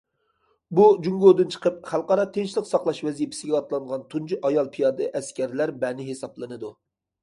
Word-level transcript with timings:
بۇ 0.79 0.85
جۇڭگودىن 1.07 1.51
چىقىپ 1.57 1.77
خەلقئارا 1.91 2.25
تىنچلىق 2.39 2.67
ساقلاش 2.71 3.03
ۋەزىپىسىگە 3.11 3.61
ئاتلانغان 3.63 4.09
تۇنجى 4.17 4.43
ئايال 4.45 4.75
پىيادە 4.75 5.15
ئەسكەرلەر 5.19 5.79
بەنى 5.87 6.13
ھېسابلىنىدۇ. 6.15 6.79